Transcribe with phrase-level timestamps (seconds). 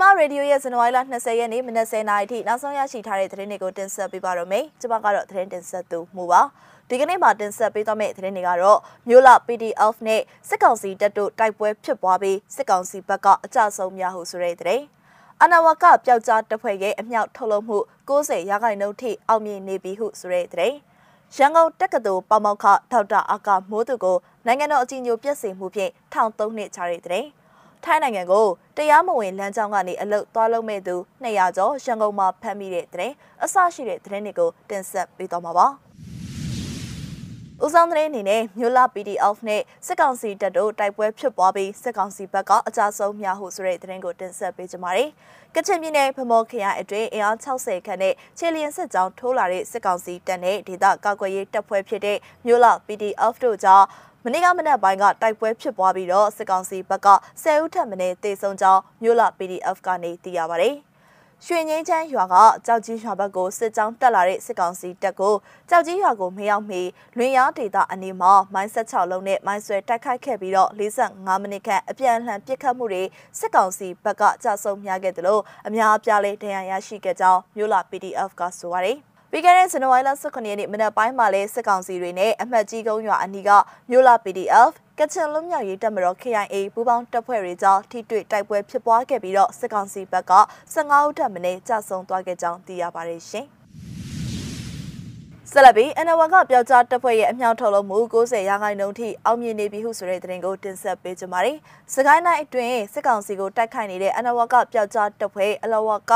[0.00, 6.40] မရေဒီယိုရဲ့ဇန်နဝါရီလ20ရက်နေ့မနက်10:00နာရီထိနောက်ဆုံးရရှိထားတဲ့သတင်းတွေကိုတင်ဆက်ပေးပါရမယ်။ကျွန်မကတော့သတင်းတင်ဆက်သူမှုပါ။
[6.88, 8.78] ဒီကနေ့မှာတင်ဆက်ပေးသွားမယ့်သတင်းတွေကတော့
[9.08, 14.82] မြို့လ PDF နဲ့စစ်ကောင်စီတပ်တို့တိုက်ပွဲဖြစ်ပွားပြီးစစ်ကောင်စီဘက်ကအကြဆုံးများဟုဆိုတဲ့သတင်း။
[15.42, 20.76] အနာဝကပျောက်ကြားတပ်ဖွဲ့ရဲ့အမြောက်ထုတ်လုပ်မှု90ရာခိုင်နှုန်းထိအောင်မြင်နေပြီဟုဆိုတဲ့သတင်း။
[21.36, 27.24] ရန်ကုန်တက္ကသိုလ်ပေါမောက်ခဒေါက်တာအာကာမိုးသူကိုနိုင်ငံတော်အကြီးအကျယ်ပြည့်စုံမှုဖြင့်ထောင်သုံးနှစ်ချတဲ့တဲ့
[27.84, 33.12] ထိုင်းနိုင်ငံကိုတရားမဝင်လမ်းကြောင်းကနေအလုတ်သွားလုံးမဲ့သူ200ကျော်ရန်ကုန်မှာဖမ်းမိတဲ့တဲ့
[33.44, 35.68] အဆရှိတဲ့သတင်းတွေကိုတင်ဆက်ပေးသွားမှာပါ။
[37.64, 45.08] ဦးဆောင်တဲ့အနေနဲ့မြို့လာ PDF နဲ့စစ်ကောင်စီတပ်တို့တိုက်ပွဲဖြစ်ပွားပြီးစစ်ကောင်စီဘက်ကအကြဆုံးများဟုဆိုတဲ့သတင်းကိုတင်ဆက်ပေးကြပါမယ်။
[45.54, 53.86] ကချင်ပြည်နယ်ဖမော်ခရိုင်အတွင်းအင်အား60ခန့်နဲ့ခြေလျင်စစ်ကြောင်းထိုးလာတဲ့စစ်ကောင်စီတပ်နဲ့ဒေသကာကွယ်ရေးတပ်ဖွဲ့ဖြစ်တဲ့မြို့လာ PDF တို့ကြောင့်
[54.24, 57.08] မနေ့ကမနက်ပိုင်းကတိုက်ပွဲဖြစ်ပွားပြီးတော့စစ်ကောင်စီဘက်က
[57.42, 60.74] 10ဦးထပ်မံတေဆုံးကြောင်းမြို့လာ PDF ကနေသိရပါတယ်။
[61.46, 65.34] ရွှေငင်းချမ်းရွာကကြောက်ကြီးရွာဘက်ကိုစစ်ကြောင်းတက်လာတဲ့စစ်ကောင်စီတပ်ကို
[65.70, 66.82] ကြောက်ကြီးရွာကိုမရောက်မီ
[67.16, 73.02] လွင်ရားဒေသအနီးမှာမိုင်းဆက်6လုံးနဲ့မိုင်းဆွဲတိုက်ခိုက်ခဲ့ပြီးတော့45မိနစ်ခန့်အပြန်အလှန်ပစ်ခတ်မှုတွေ
[73.38, 83.50] စစ်ကောင်စီဘက်ကကြဆုံများခဲ့တယ်လို့အများအပြားလေးဒဏ်ရာရရှိခဲ့ကြောင်းမြို့လာ PDF ကဆိုပါတယ် ပြီးခဲ့တဲ့ဇန်နဝါရီလ18ရက်နေ့မနက်ပိုင်းမှာလဲစစ်ကောင်စီတွေနဲ့အမှတ်ကြီးကုန်းရွာအနီးက
[83.90, 90.32] မြို့လာ PDF ကချင်လွတ်မြောက်ရေးတပ်မတော် KIA ပူးပေါင်းတပ်ဖွဲ့တွေကြောင့်ထိတွေ့တိုက်ပွဲဖြစ်ပွားခဲ့ပြီးတော့စစ်ကောင်စီဘက်က
[90.74, 93.46] 15ဦးထပ်မံကြာဆုံးသွားခဲ့ကြောင်းသိရပါတယ်ရှင်။
[95.50, 101.56] ဆလဘီအနဝကပျောက်ကြားတပ်ဖွဲ့ရဲ့အမြောက်ထုတ်လုပ်မှု90ရာခိုင်နှုန်းထိအောင်မြင်နေပြီဟုဆိုတဲ့သတင်းကိုတင်ဆက်ပေးကြပါမယ်။
[101.94, 106.12] စကိုင်းတိုင်းအတွင်းစစ်ကောင်စီကိုတိုက်ခိုက်နေတဲ့အနဝကပျောက်ကြားတပ်ဖွဲ့အလဝက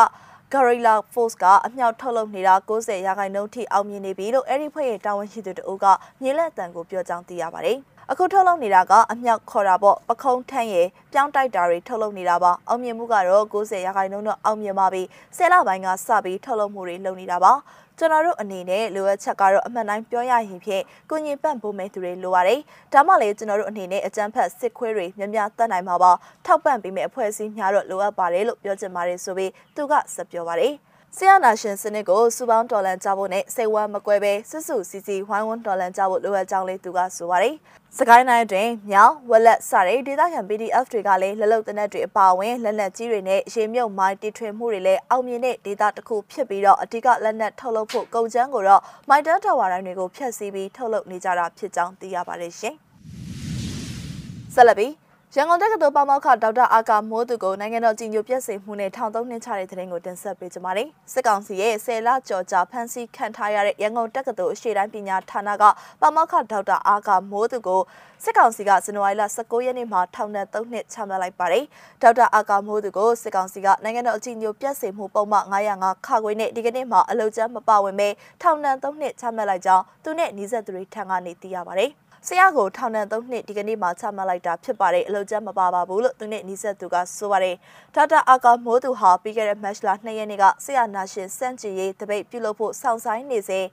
[0.55, 5.86] Guerrilla Force ကအမြောက်ထုတ်လုပ်နေတာ90ရာခိုင်နှုန်းထိအောင်မြင်နေပြီလို့အဲ့ဒီဖွဲ့ရဲ့တာဝန်ရှိသူတအုပ်က
[6.22, 7.78] မြေလက်အတန်ကိုပြောကြောင်းသိရပါတယ်။
[8.10, 15.02] အခုထုတ်လုပ်နေတာကအမြောက်ခေါ်တာပေါ့ပခုံးထန်းရယ်ပြောင်းတိုက်တာတွေထုတ်လုပ်နေတာပါအောင်မြင်မှုကတော့90ရာခိုင်နှုန်းတော့အောင်မြင်ပါပြီ
[15.36, 17.52] ဆယ်လပိုင်းကစပြီးထုတ်လုပ်မှုတွေလုပ်နေတာပါ
[17.98, 22.61] ကျွန်တော်တို့အနေနဲ့လိုအပ်ချက်ကတော့အမှန်တိုင်းပြောရရင်ဖြင့်ကိုညင်ပန့်ဖို့မဲ့သူတွေလိုပါတယ်
[22.92, 26.12] ဒါမှလည်းကျွန်တော်တို့အနေနဲ့အကြမ်းဖက်စစ်ခွေးတွေများများတတ်နိုင်မှာပါ
[26.46, 30.73] ထောက်ပံ့ပေးမယ့်အဖွဲ့အစည်းများတော့လိုအပ်ပါတယ်လို့ပြောချင်ပါတယ်ဆိုပြီးသူကဆက်ပြောပါတယ်
[31.19, 37.55] ဆရာနာရှင်စနစ်ကိုစူပေါင်းဒေါ်လန်ကြဖို့နဲ့စိတ်ဝမ်းမကွဲပဲစွစွစီစီဝိုင်းဝန်းဒေါ်လန်ကြဖို့လိုအပ်ကြောင်းလေးသူကဆိုပါတယ်။
[37.98, 52.74] စကိုင်းတိုင်းတွင်မြောင်ဝလက်စတဲ့ဒေသခံ PDF တွေကလည်းလက်လုံတနက်တွေအပါအဝင်လက်နက်ကြီးတွေနဲ့ရေမြုပ်မိုင်းတီထွင်မှုတွေလည်းအောင်မြင်တဲ့ဒေသတစ်ခုဖြစ်ပြီးတော့အဓိကလက်နက်ထုတ်လုပ်ဖို့ကုန်ကျန်းကိုတော့မိုက်တန်တာဝါတိုင်းတွေကိုဖျက်ဆီးပြီးထုတ်လုပ်နေကြတာဖြစ်ကြောင်းသိရပါတယ်ရှင်။
[54.55, 55.04] ဆက်လက်ပြီး
[55.36, 65.64] ရန်ကုန်တက္ကသိုလ်ပါမောက္ခဒေါက်တာအာကာမိုးသူကိုနိုင်ငံတော်ကြီးညိုပြည့်စုံမှုနဲ့ထောင်သုံးနှစ်ချတဲ့သတင်းကိုတင်ဆက်ပေးကြပါမယ်။စစ်ကောင်စီရဲ့ဆယ်လကျော်ကြာဖမ်းဆီးခံထားရတဲ့ရန်ကုန်တက္ကသိုလ်အရှေ့တိုင်းပညာဌာနက
[66.00, 67.80] ပါမောက္ခဒေါက်တာအာကာမိုးသူကို
[68.24, 71.64] စစ်ကောင်စီကဇန်နဝါရီလ19ရက်နေ့မှာထောင်ဒဏ်3နှစ်ချမှတ်လိုက်ပါတယ်။
[72.02, 78.08] ဒေါက်တာအာကာမိုးသူကိုစစ်ကောင်စီကနိုင်ငံတော်အကြီးအကျယ်ပြည့်စုံမှုပုံမှန်905ခါခွေနဲ့ဒီကနေ့မှာအလုကျန်းမပါဝင်ပဲ
[78.42, 81.90] ထောင်ဒဏ်3နှစ်ချမှတ်လိုက်ကြောင်းသူနဲ့နှီးဆက်သူတွေထံကနေသိရပါတယ်။
[82.29, 87.57] ဆရာကိုထောင်ဒဏ်၃နှစ်ဒီကနေ့မှချမှတ်လိုက်တာဖြစ်ပါတယ်အလုပ်ကျမပါပါဘူးလို့သူနဲ့နီးစပ်သူကဆိုပါတယ်
[87.95, 93.67] ဒေါက်တာအာကာမိုးသူဟာပြီးခဲ့တဲ့မတ်လ2ရက်နေ့ကဆရာနာရှင်စန့်ကျင်ရေးတပိတ်ပြုလုပ်ဖို့စောင့်ဆိုင်နေစဉ်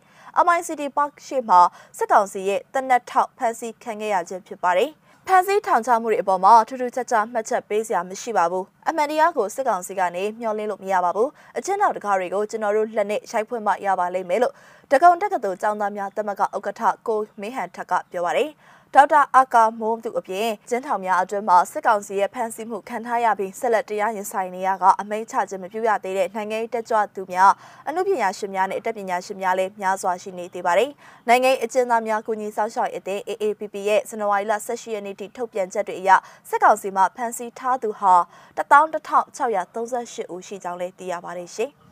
[0.46, 1.60] MICT Park ရှိမှာ
[1.98, 4.92] စစ်ကောင်စီရဲ့တနက်ထောက်ဖမ်းဆီးခံခဲ့ရခြင်းဖြစ်ပါတယ်
[5.28, 14.54] ဖန်စီထောင်ချမှုတွေအပေါ်မှာထူးထူးခြားခြားမှတ်ချက်ပေးစရာမရှိပါဘူးအမှန်တရားကိုစစ်ကောင်စီကနေမျှော်လင့်လို့မရပါဘူးအချင်းတော်တကားတွေကိုကျွန်တော်တို့လက်နဲ့ရိုက်ဖွင့်မှရပါလိမ့်မယ်လို့
[14.92, 18.50] တကုံတက္ကသိုလ်ကျောင်းသားများတမကဥက္ကဋ္ဌကိုမင်းဟန်ထက်ကပြောပါတယ်
[18.96, 27.52] ဒေါက်တာအာကာမိုးသူအပြင်ကျင်းထောင်များအတွင်းမှာစစ်ကောင်စီရဲ့ဖမ်းဆီးမှုခံထားရပြီးဆက်လက်တရားရင်ဆိုင်နေရကအမိန့်ချခြင်းမပြုရသေးတဲ့နိုင်ငံရေးတက်ကြွသူများ
[27.88, 30.90] အမှုပညာရှင်များနဲ့အတတ်ပညာရှင်များလည်းများစွာရှိနေသေးပါတယ်။
[31.28, 36.10] နိုင်ငံရေးအကျဉ်းသားများကူညီဆောင်ရှောက်ရေးအသင်း AAPP ရဲ့ဇန်နဝါရီလ18ရက်နေ့ထိထုတ်ပြန်ချက်တွေအရ
[36.50, 38.14] စစ်ကောင်စီမှဖမ်းဆီးထားသူဟာ
[38.58, 41.72] 11638ဦးရှိကြောင်းလည်းသိရပါတယ်ရှင်။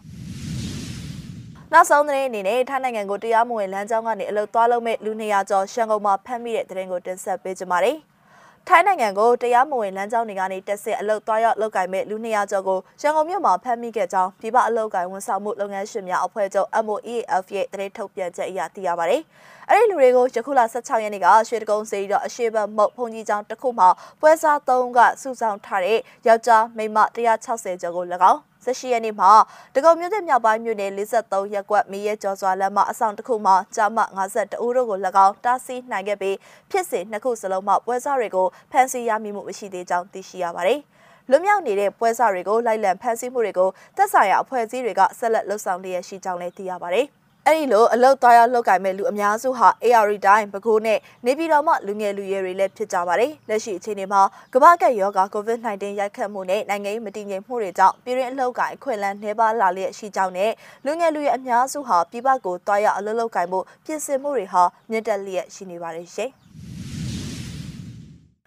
[1.74, 7.98] နောက်ဆုံးသတင်းအနေနဲ့ထိုင်းနိုင်ငံကိုတရားမဝင်လမ်းကြောင်းကနေအလုတ်သွားလုပ်မဲ့လူ200ကျော်ရှန်ကုန်မှာဖမ်းမိတဲ့သတင်းကိုတင်ဆက်ပေးကြပါမယ်။
[8.68, 19.22] ထိုင်းနိုင်ငံကိုတရားမဝင်လမ်းကြောင်းတွေကနေတက်ဆက်အလုတ်သွားရောက်လုပ်ကိုင်မဲ့လူ200ကျော်ကိုရန်ကုန်မြို့မှာဖမ်းမိခဲ့ကြောင်းပြည်ပအလုတ်ကိုင်ဝန်ဆောင်မှုလုပ်ငန်းရှင်များအဖွဲ့ချုပ် MOEAF ရဲ့သတင်းထုတ်ပြန်ချက်အရသိရပါတယ်။
[19.70, 23.90] အဲ့ဒီလူတွေကိုယခုလ16ရက်နေ့ကရွှေတကုံစေးတော့အရှိဘမုတ်ဖုန်ကြီးကျောင်းတစ်ခုမှာ
[24.22, 26.98] ပွဲစား3ကစုဆောင်ထားတဲ့ယောက်ျားမိန်းမ
[27.42, 29.32] 160ကျော်ကို၎င်း 18ရက်နေ့မှာ
[29.76, 36.38] တကုံမြို့တဲ့မြောက်ပိုင်းမြို့နယ်53ရပ်ကွက်မီးရဲကျော်စွာလမ်းမအဆောင်တစ်ခုမှာကြားမ52ဦးတို့ကို၎င်းတားဆီးနိုင်ခဲ့ပြီး
[36.72, 40.80] ဖြစ်စဉ်နှစ်ခုစလုံးမှာပွဲစားတွေကိုဖမ်းဆီးရမိမှုမရှိသေးကြောင်းသိရှိရပါတယ်။
[41.30, 47.08] လွမြောက်နေတဲ့ပွဲစားတွေကိုလိုက်လံဖမ်းဆီးမှုတွေကိုသက်ဆိုင်ရာအဖွဲ့အစည်းတွေကဆက်လက်လှုပ်ဆောင်လျက်ရှိကြောင်းလည်းသိရပါတယ်။
[47.52, 54.22] အဲဒီလိုအလုတ်သွားရောက်လောက်ကင်မဲ့လူအများစုဟာ AR တိုင်းပဲခူးနဲ့နေပြည်တော်မှလူငယ်လူရွယ်တွေလည်းဖြစ်ကြပါတယ်။လက်ရှိအခြေအနေမှာ
[54.54, 60.52] ကမ္ဘာ့ကပ်ရောဂါ COVID-19 ရိုက်ခတ်မှုနဲ့နိုင်ငံရေးမတည်ငြိမ်မှုတွေကြောင့်ပြည်တွင်းအလုတ်ကင်အခွင့်အလမ်းနှဲပါလာလျက်ရှိကြောင်းနဲ့
[60.86, 66.32] လူငယ်လူရွယ်အများစုဟာပြည်ပကိုသွားရောက်အလုတ်လောက်ကင်မှုပြင်ဆင်မှုတွေဟာမြင့်တက်လျက်ရှိနေပါတယ်ရှင်။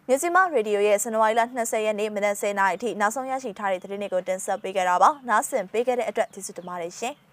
[0.09, 7.15] မြစီမရေဒီယိုရဲ့ဇန်နဝါရီလ20ရက်နေ့မနက်10:00နာရီအထိနောက်ဆုံးရရှိထားတဲ့သတင်းတွေကိုတင်ဆက်ပေးကြတာပါ။နားဆင်ပေးခဲ့တဲ့အတွက်ကျေးဇူးတင်ပါတယ်ရှင်။